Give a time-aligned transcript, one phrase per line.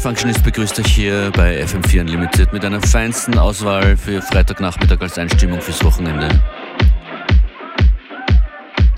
[0.00, 5.60] Functionist begrüßt euch hier bei FM4 Unlimited mit einer feinsten Auswahl für Freitagnachmittag als Einstimmung
[5.60, 6.26] fürs Wochenende.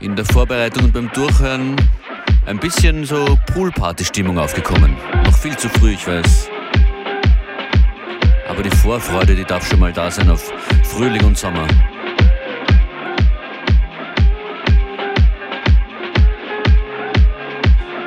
[0.01, 1.75] In der Vorbereitung und beim Durchhören
[2.47, 4.97] ein bisschen so Poolparty-Stimmung aufgekommen.
[5.25, 6.49] Noch viel zu früh, ich weiß.
[8.49, 10.53] Aber die Vorfreude, die darf schon mal da sein auf
[10.85, 11.67] Frühling und Sommer.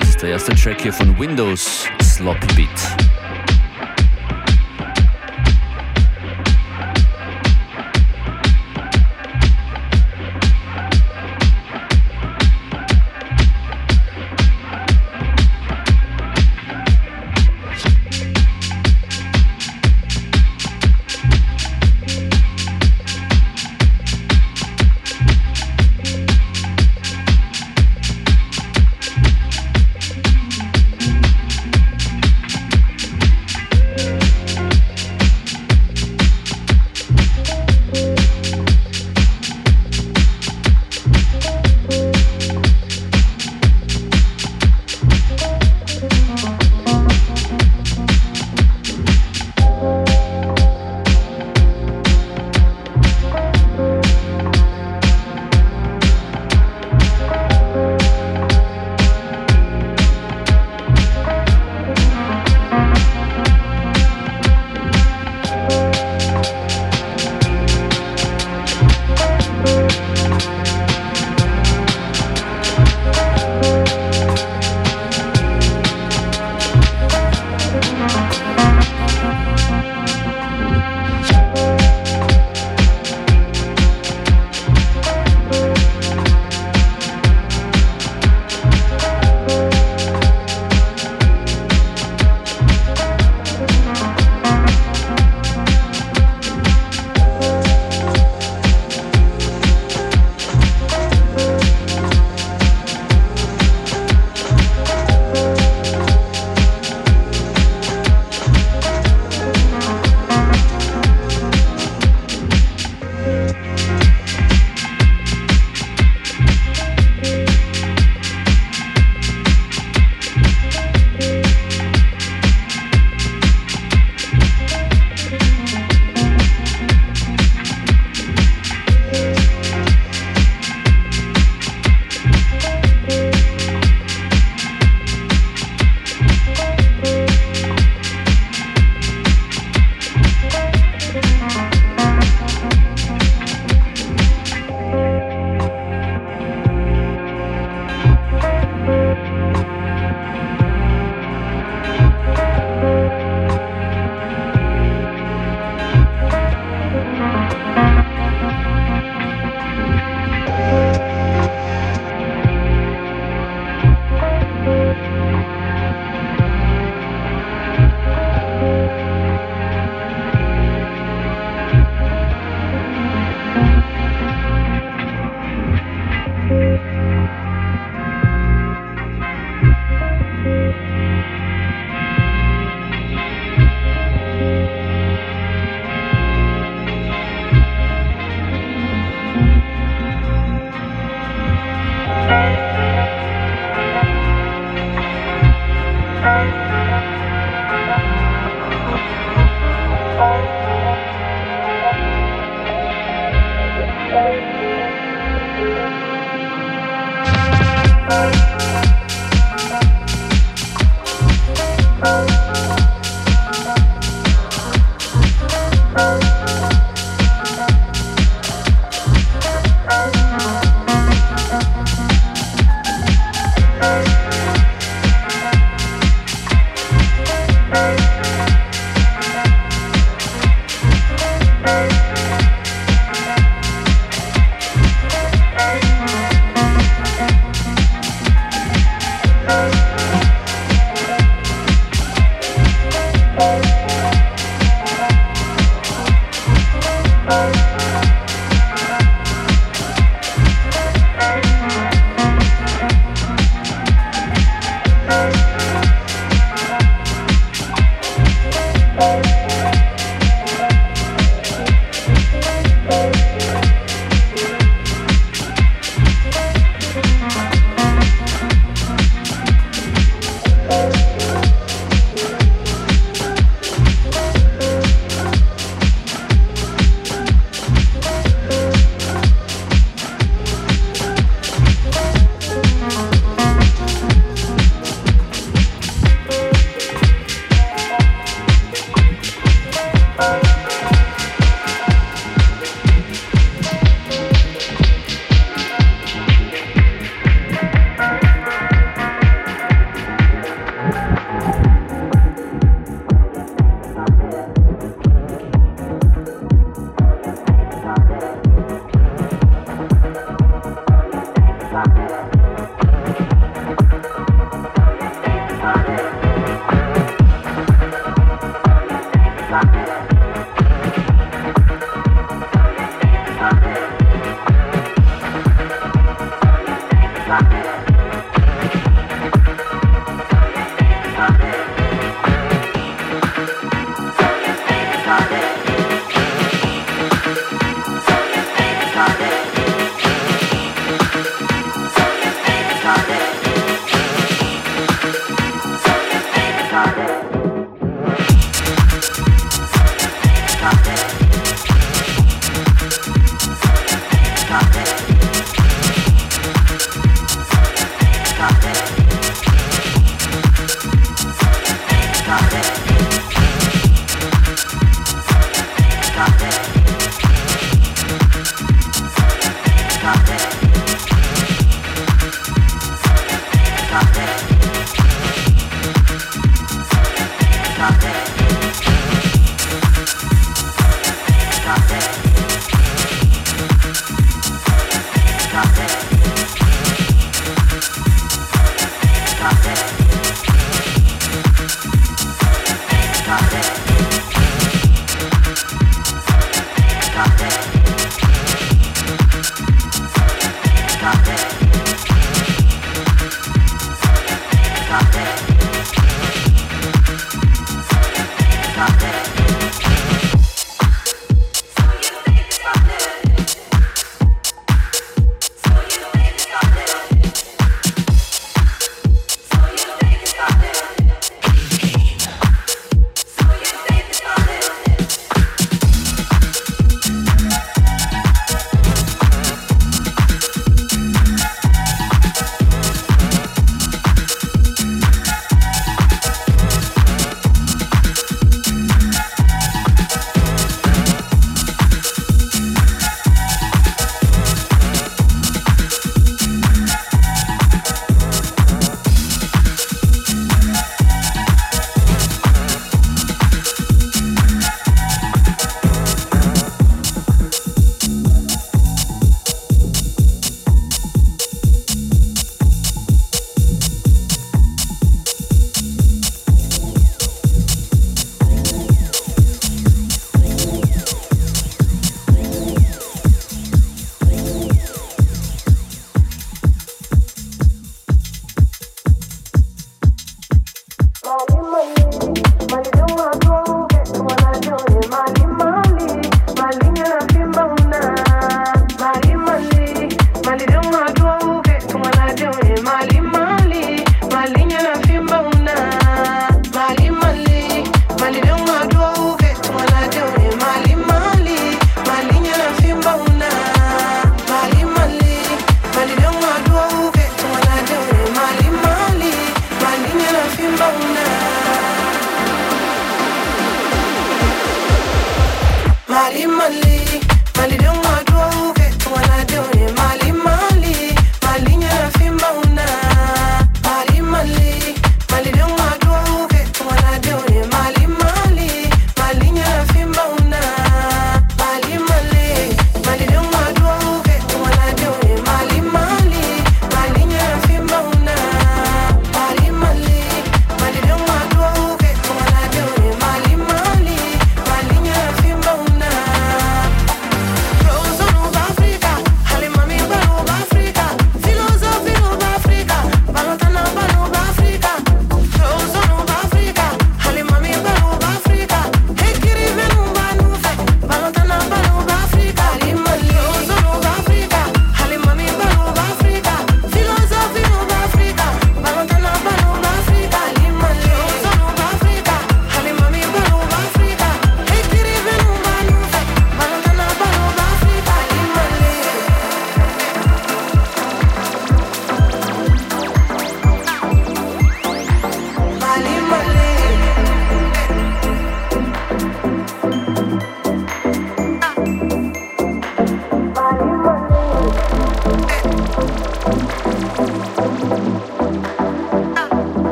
[0.00, 1.86] Das ist der erste Track hier von Windows,
[2.20, 3.19] Slop Beat.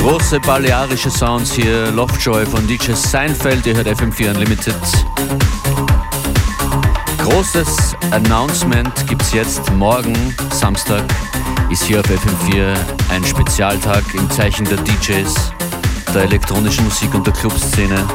[0.00, 1.90] Große balearische Sounds hier.
[1.90, 4.74] Lovejoy von DJ Seinfeld, ihr hört FM4 Unlimited.
[7.18, 9.70] Großes Announcement gibt es jetzt.
[9.74, 10.14] Morgen,
[10.52, 11.04] Samstag,
[11.68, 12.74] ist hier auf FM4
[13.10, 15.52] ein Spezialtag im Zeichen der DJs,
[16.14, 18.06] der elektronischen Musik und der Clubszene.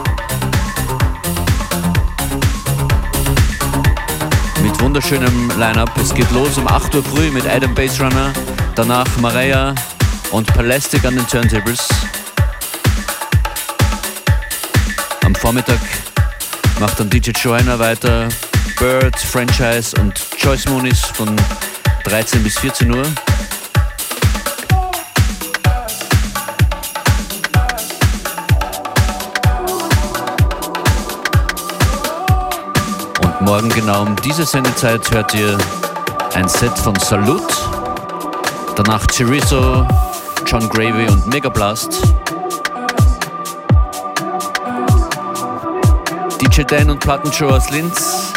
[4.64, 5.92] Mit wunderschönem Line-Up.
[6.02, 8.34] Es geht los um 8 Uhr früh mit Adam Bassrunner,
[8.74, 9.76] danach Maria
[10.36, 11.88] und Palastic an den Turntables.
[15.24, 15.80] Am Vormittag
[16.78, 18.28] macht dann DJ Joanna weiter,
[18.78, 21.34] Bird, Franchise und Joyce Moonis von
[22.04, 23.06] 13 bis 14 Uhr.
[33.24, 35.58] Und morgen genau um diese Sendezeit hört ihr
[36.34, 37.48] ein Set von Salut,
[38.76, 39.88] danach Chorizo,
[40.46, 42.02] John Gravy und Megablast.
[46.40, 48.32] DJ Dan und Plattenshow aus Linz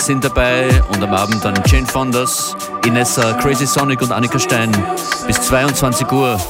[0.00, 4.72] sind dabei und am Abend dann Jane Fonders, Inessa, Crazy Sonic und Annika Stein
[5.26, 6.40] bis 22 Uhr.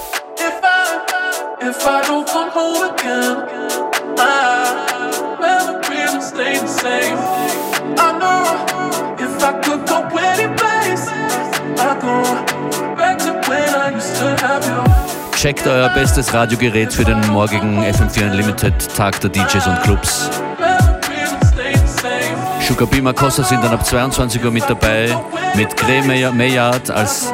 [15.43, 20.31] Checkt euer bestes Radiogerät für den morgigen FM4 Unlimited Tag der DJs und Clubs.
[22.61, 25.13] Sugar Beamer Costa sind dann ab 22 Uhr mit dabei,
[25.57, 26.01] mit Gray
[26.31, 27.33] Mayard als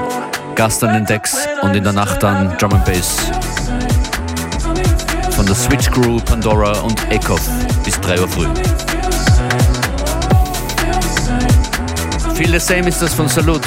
[0.55, 3.31] Gast an den Decks und in der Nacht dann Drum and Bass.
[5.33, 7.42] Von der Switch Crew, Pandora und Ekov
[7.85, 8.47] bis 3 Uhr früh.
[12.37, 13.66] Feel the Same ist das von Salut.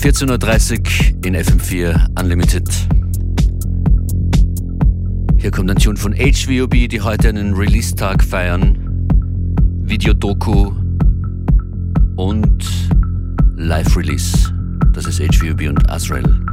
[0.00, 2.68] 14.30 Uhr in FM4 Unlimited.
[5.38, 8.78] Hier kommt ein Tune von HVOB, die heute einen Release-Tag feiern.
[9.82, 10.72] Video-Doku
[12.14, 12.64] und
[13.56, 14.54] Live Release.
[14.92, 16.47] Das ist HVUB und Azrael.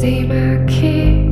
[0.00, 1.27] see my key.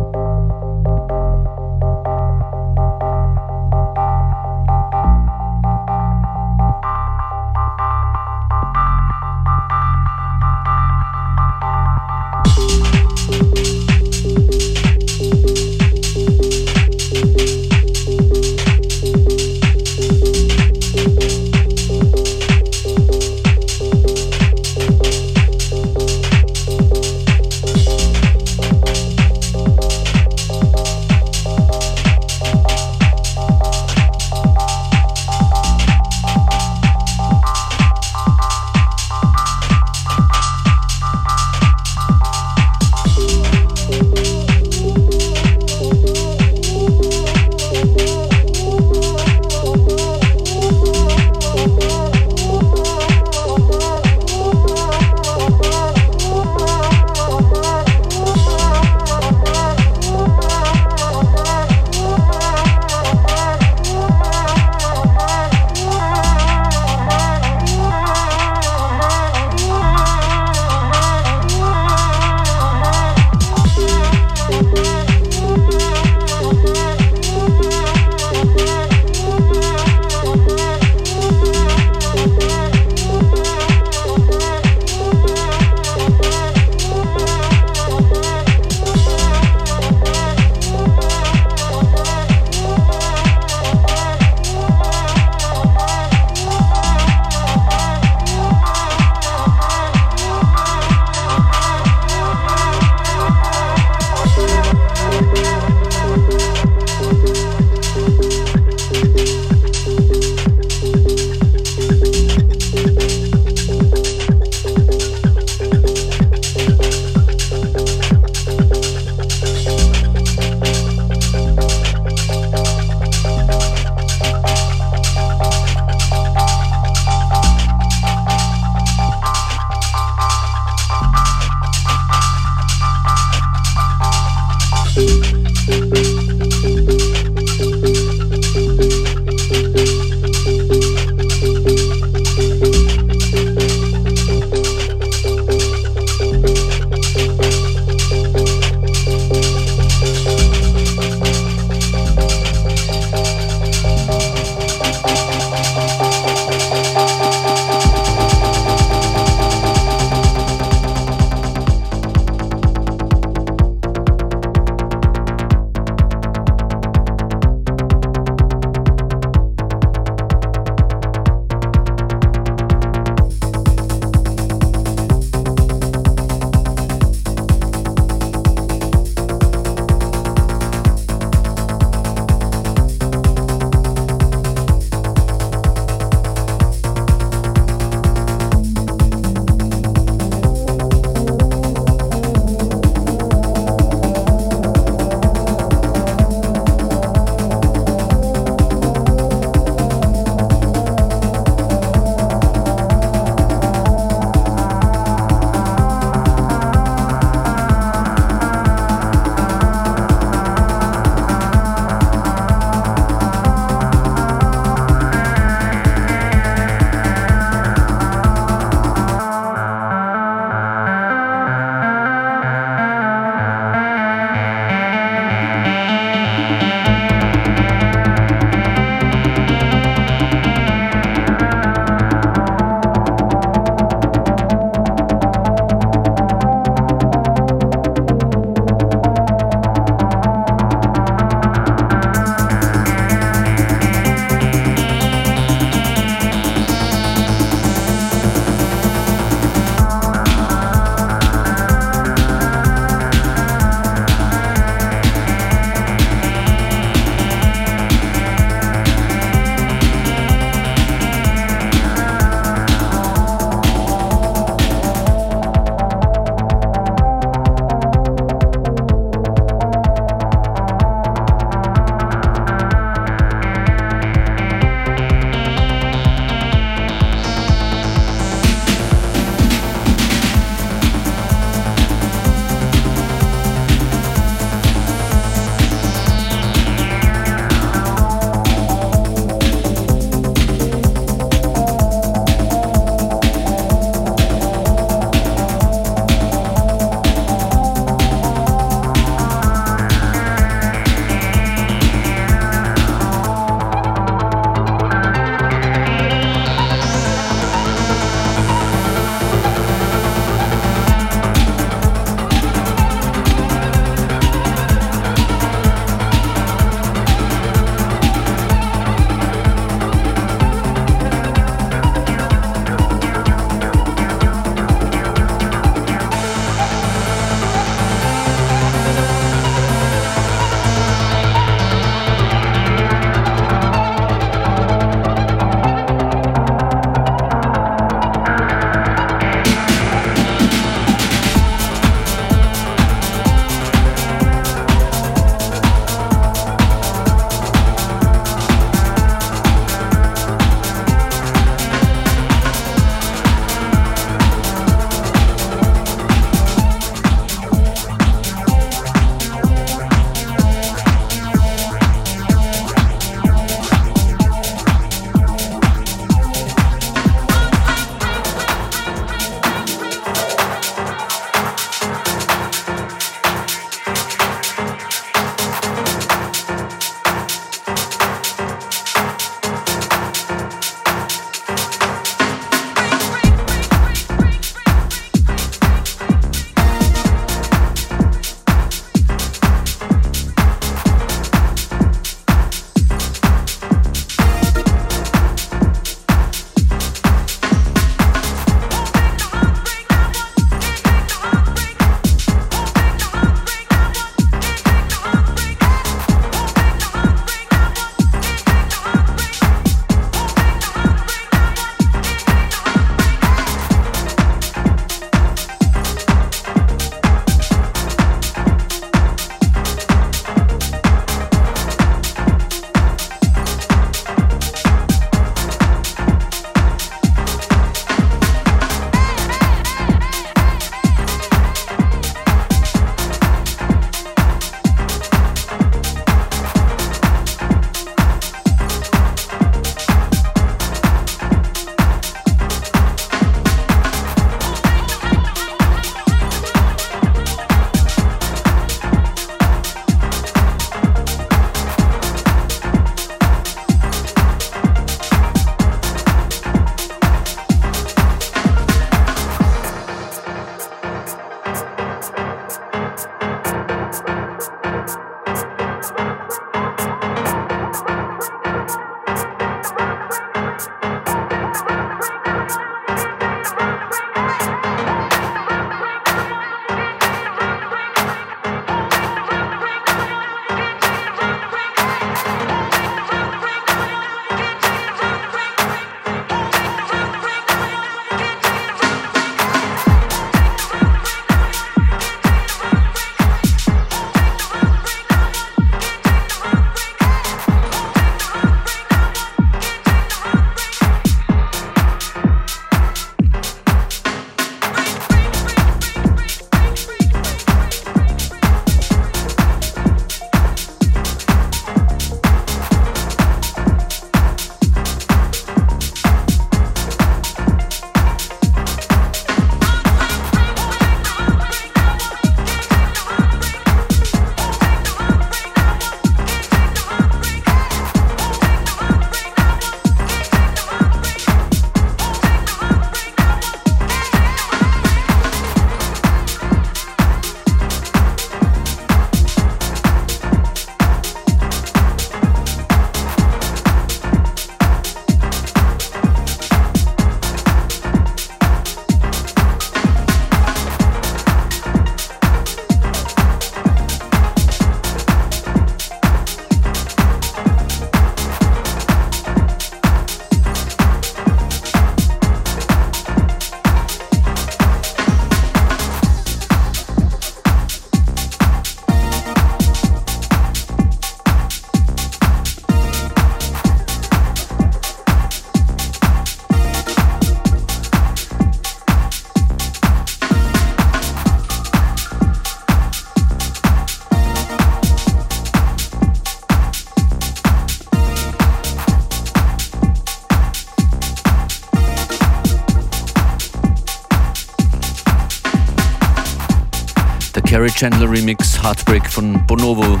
[597.42, 600.00] Carrie Chandler Remix Heartbreak von Bonovo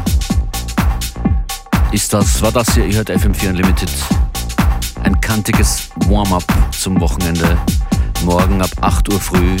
[1.92, 3.90] ist das, war das hier, ihr hört FM4 Unlimited.
[5.02, 7.56] Ein kantiges Warm-up zum Wochenende.
[8.24, 9.56] Morgen ab 8 Uhr früh.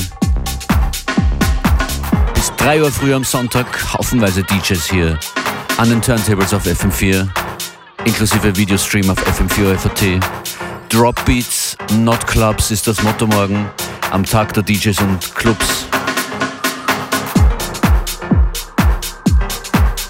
[2.34, 5.18] Bis 3 Uhr früh am Sonntag haufenweise DJs hier
[5.76, 7.28] an den Turntables auf FM4,
[8.04, 10.20] inklusive Videostream auf FM4 FAT.
[10.88, 13.66] Drop Beats, not Clubs ist das Motto morgen
[14.10, 15.86] am Tag der DJs und Clubs.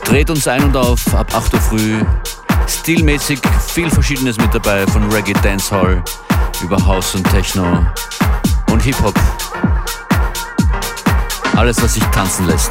[0.07, 2.05] Dreht uns ein und auf ab 8 Uhr früh.
[2.69, 6.01] Stilmäßig viel Verschiedenes mit dabei, von Reggae Dancehall
[6.63, 7.85] über House und Techno
[8.71, 9.15] und Hip-Hop.
[11.57, 12.71] Alles, was sich tanzen lässt.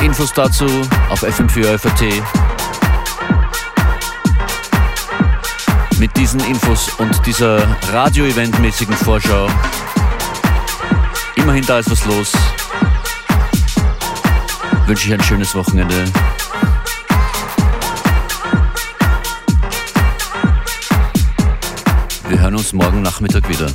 [0.00, 0.66] Infos dazu
[1.10, 2.22] auf FM4 FAT.
[5.98, 9.48] Mit diesen Infos und dieser Radio-Event-mäßigen Vorschau
[11.40, 12.32] Immerhin da ist was los.
[14.86, 16.04] Wünsche ich ein schönes Wochenende.
[22.28, 23.68] Wir hören uns morgen Nachmittag wieder.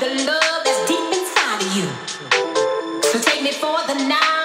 [0.00, 1.88] the love that's deep inside of you.
[3.02, 4.43] So take me for the night.